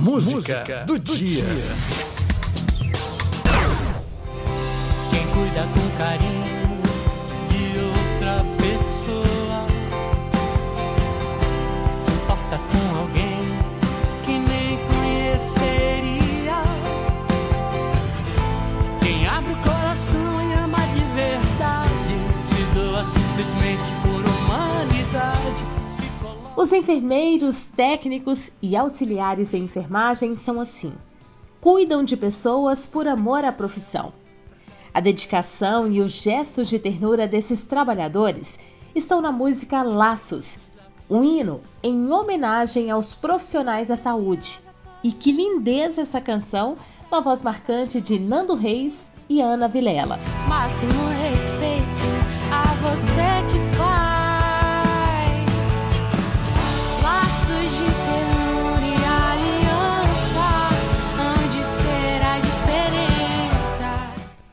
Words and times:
Música, 0.00 0.34
Música 0.34 0.84
do, 0.86 0.98
do, 0.98 0.98
dia. 0.98 1.44
dia. 1.44 1.62
Quem 5.10 5.26
cuida 5.26 5.68
com 5.74 5.98
carinho 5.98 6.80
de 7.50 7.78
outra 7.84 8.42
pessoa 8.56 9.66
se 11.92 12.10
importa 12.10 12.58
com 12.72 12.98
alguém 12.98 13.58
que 14.24 14.38
nem 14.38 14.78
conheceria. 14.88 16.62
Quem 19.02 19.26
abre 19.26 19.52
o 19.52 19.56
coração 19.56 20.50
e 20.50 20.54
ama 20.54 20.78
de 20.94 21.04
verdade 21.14 22.16
se 22.46 22.62
doa 22.74 23.04
simplesmente 23.04 23.92
por. 24.02 24.19
Os 26.60 26.74
enfermeiros, 26.74 27.70
técnicos 27.74 28.52
e 28.60 28.76
auxiliares 28.76 29.54
em 29.54 29.64
enfermagem 29.64 30.36
são 30.36 30.60
assim. 30.60 30.92
Cuidam 31.58 32.04
de 32.04 32.18
pessoas 32.18 32.86
por 32.86 33.08
amor 33.08 33.46
à 33.46 33.50
profissão. 33.50 34.12
A 34.92 35.00
dedicação 35.00 35.90
e 35.90 36.02
os 36.02 36.12
gestos 36.20 36.68
de 36.68 36.78
ternura 36.78 37.26
desses 37.26 37.64
trabalhadores 37.64 38.60
estão 38.94 39.22
na 39.22 39.32
música 39.32 39.82
Laços, 39.82 40.58
um 41.08 41.24
hino 41.24 41.62
em 41.82 42.12
homenagem 42.12 42.90
aos 42.90 43.14
profissionais 43.14 43.88
da 43.88 43.96
saúde. 43.96 44.60
E 45.02 45.12
que 45.12 45.32
lindeza 45.32 46.02
essa 46.02 46.20
canção, 46.20 46.76
na 47.10 47.20
voz 47.20 47.42
marcante 47.42 48.02
de 48.02 48.18
Nando 48.18 48.54
Reis 48.54 49.10
e 49.30 49.40
Ana 49.40 49.66
Vilela. 49.66 50.20
Máximo 50.46 51.08
respeito 51.22 52.04
a 52.52 52.64
você 52.82 53.50
que 53.50 53.76
faz. 53.78 53.89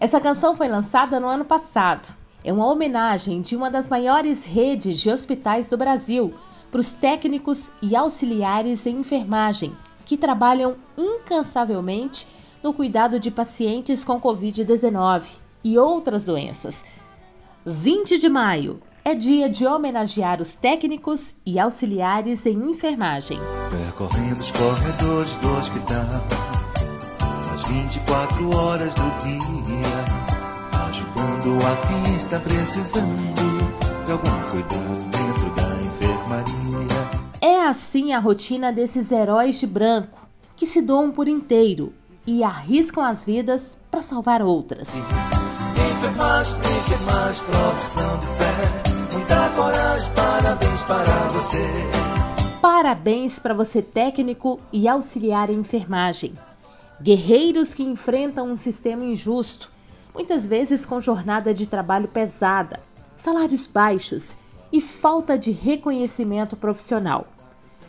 Essa 0.00 0.20
canção 0.20 0.54
foi 0.54 0.68
lançada 0.68 1.18
no 1.18 1.26
ano 1.26 1.44
passado. 1.44 2.14
É 2.44 2.52
uma 2.52 2.70
homenagem 2.70 3.40
de 3.40 3.56
uma 3.56 3.68
das 3.68 3.88
maiores 3.88 4.44
redes 4.44 5.00
de 5.00 5.10
hospitais 5.10 5.68
do 5.68 5.76
Brasil 5.76 6.32
para 6.70 6.80
os 6.80 6.90
técnicos 6.90 7.72
e 7.82 7.96
auxiliares 7.96 8.86
em 8.86 9.00
enfermagem 9.00 9.76
que 10.04 10.16
trabalham 10.16 10.76
incansavelmente 10.96 12.26
no 12.62 12.72
cuidado 12.72 13.18
de 13.18 13.30
pacientes 13.30 14.04
com 14.04 14.20
Covid-19 14.20 15.38
e 15.64 15.76
outras 15.76 16.26
doenças. 16.26 16.84
20 17.66 18.18
de 18.18 18.28
maio 18.28 18.80
é 19.04 19.14
dia 19.14 19.48
de 19.48 19.66
homenagear 19.66 20.40
os 20.40 20.52
técnicos 20.52 21.34
e 21.44 21.58
auxiliares 21.58 22.46
em 22.46 22.70
enfermagem. 22.70 23.38
Percorrendo 23.70 24.40
os 24.40 24.50
corredores 24.52 25.34
do 25.36 25.58
hospital 25.58 26.57
24 27.68 28.56
horas 28.56 28.94
do 28.94 29.02
dia, 29.22 29.44
ajudando 30.88 31.58
a 31.66 31.76
quem 31.86 32.16
está 32.16 32.40
precisando 32.40 33.34
de 34.06 34.12
algum 34.12 34.50
cuidado 34.50 35.04
dentro 35.10 35.50
da 35.54 35.68
enfermaria. 35.84 37.28
É 37.42 37.60
assim 37.60 38.14
a 38.14 38.18
rotina 38.18 38.72
desses 38.72 39.12
heróis 39.12 39.60
de 39.60 39.66
branco 39.66 40.26
que 40.56 40.64
se 40.64 40.80
doam 40.80 41.10
por 41.10 41.28
inteiro 41.28 41.92
e 42.26 42.42
arriscam 42.42 43.04
as 43.04 43.24
vidas 43.24 43.76
para 43.90 44.00
salvar 44.00 44.40
outras. 44.40 44.88
Enfermagem, 45.98 46.58
enfermagem, 46.58 47.44
profissão 47.44 48.18
de 48.18 48.26
fé, 48.26 49.12
muita 49.12 49.50
coragem, 49.50 50.10
parabéns 50.14 50.82
para 50.82 51.28
você. 51.32 51.98
Parabéns 52.62 53.38
para 53.38 53.52
você, 53.52 53.82
técnico 53.82 54.58
e 54.72 54.88
auxiliar 54.88 55.50
em 55.50 55.58
enfermagem. 55.58 56.32
Guerreiros 57.00 57.74
que 57.74 57.82
enfrentam 57.82 58.50
um 58.50 58.56
sistema 58.56 59.04
injusto, 59.04 59.70
muitas 60.12 60.46
vezes 60.46 60.84
com 60.84 61.00
jornada 61.00 61.54
de 61.54 61.66
trabalho 61.66 62.08
pesada, 62.08 62.80
salários 63.16 63.66
baixos 63.66 64.34
e 64.72 64.80
falta 64.80 65.38
de 65.38 65.52
reconhecimento 65.52 66.56
profissional. 66.56 67.28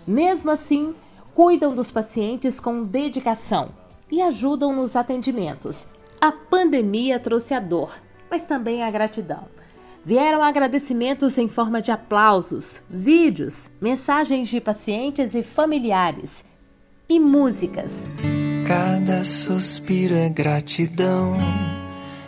Mesmo 0.06 0.52
assim, 0.52 0.94
cuidam 1.34 1.74
dos 1.74 1.90
pacientes 1.90 2.60
com 2.60 2.84
dedicação 2.84 3.70
e 4.12 4.22
ajudam 4.22 4.74
nos 4.74 4.96
atendimentos. 4.96 5.88
A 6.22 6.32
pandemia 6.32 7.20
trouxe 7.20 7.54
a 7.54 7.60
dor, 7.60 7.92
mas 8.30 8.46
também 8.46 8.84
a 8.84 8.92
gratidão. 8.92 9.46
Vieram 10.06 10.44
agradecimentos 10.44 11.38
em 11.38 11.48
forma 11.48 11.82
de 11.82 11.92
aplausos, 11.92 12.84
vídeos, 12.90 13.70
mensagens 13.82 14.50
de 14.50 14.62
pacientes 14.62 15.36
e 15.36 15.44
familiares 15.44 16.46
e 17.08 17.20
músicas. 17.20 18.06
Cada 18.70 19.24
suspiro 19.24 20.14
é 20.14 20.30
gratidão 20.30 21.36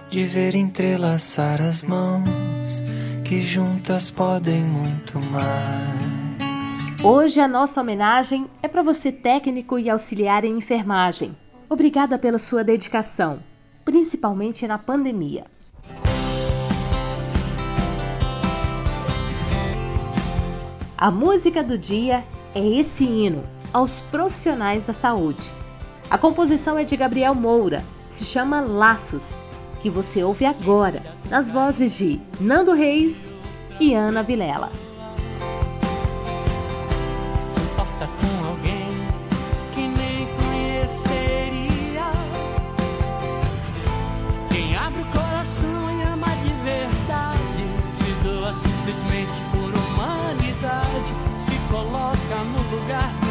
de 0.09 0.23
ver 0.23 0.55
entrelaçar 0.55 1.61
as 1.61 1.83
mãos 1.83 2.81
que 3.23 3.43
juntas 3.43 4.09
podem 4.09 4.63
muito 4.63 5.19
mais. 5.19 7.03
Hoje 7.03 7.39
a 7.39 7.47
nossa 7.47 7.79
homenagem 7.79 8.47
é 8.63 8.67
para 8.67 8.81
você, 8.81 9.11
técnico 9.11 9.77
e 9.77 9.87
auxiliar 9.87 10.43
em 10.43 10.57
enfermagem. 10.57 11.37
Obrigada 11.69 12.17
pela 12.17 12.39
sua 12.39 12.63
dedicação, 12.63 13.37
principalmente 13.85 14.65
na 14.65 14.79
pandemia. 14.79 15.45
A 20.97 21.11
música 21.11 21.61
do 21.63 21.77
dia 21.77 22.23
é 22.55 22.67
esse 22.67 23.03
hino 23.03 23.43
aos 23.71 24.01
profissionais 24.09 24.87
da 24.87 24.93
saúde 24.93 25.53
a 26.11 26.17
composição 26.17 26.77
é 26.77 26.83
de 26.83 26.97
Gabriel 26.97 27.33
Moura, 27.33 27.85
se 28.09 28.25
chama 28.25 28.59
Laços, 28.59 29.37
que 29.81 29.89
você 29.89 30.21
ouve 30.21 30.43
agora, 30.43 31.01
nas 31.29 31.49
vozes 31.49 31.97
de 31.97 32.19
Nando 32.37 32.73
Reis 32.73 33.31
e 33.79 33.95
Ana 33.95 34.21
Vilela. 34.21 34.69
simplesmente 48.53 49.31
por 49.51 49.71
humanidade 49.73 51.15
se 51.37 51.55
coloca 51.71 52.43
no 52.43 52.61
lugar 52.75 53.09
do 53.21 53.30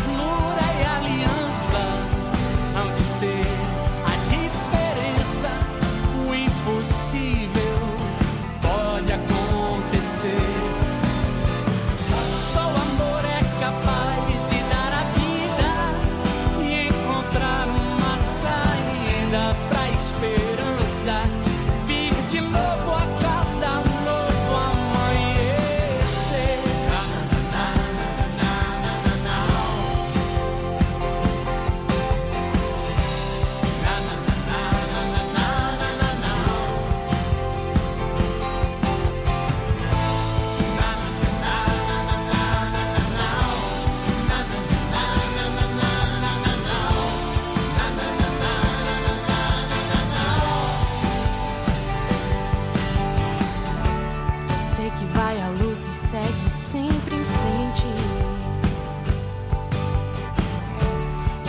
que 54.97 55.05
vai 55.05 55.39
à 55.41 55.47
luta 55.49 55.87
e 55.87 55.91
segue 55.91 56.49
sempre 56.49 57.15
em 57.15 57.23
frente. 57.23 57.87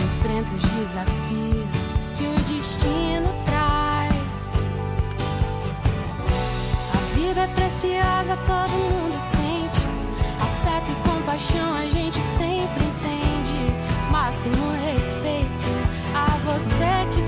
Enfrenta 0.03 0.55
os 0.55 0.61
desafios 0.71 2.03
que 2.17 2.25
o 2.25 2.35
destino 2.53 3.29
traz. 3.45 4.13
A 6.93 7.15
vida 7.15 7.41
é 7.41 7.47
preciosa, 7.47 8.37
todo 8.45 8.71
mundo 8.71 9.19
sente. 9.19 9.81
Afeto 10.41 10.91
e 10.91 10.95
compaixão 11.09 11.73
a 11.73 11.85
gente 11.85 12.19
sempre 12.37 12.83
entende. 12.83 13.73
Máximo 14.11 14.71
respeito 14.85 15.71
a 16.13 16.25
você 16.45 16.93
que 17.13 17.22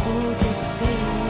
acontecer. 0.00 1.29